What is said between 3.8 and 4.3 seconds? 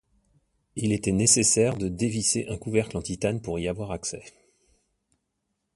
accès.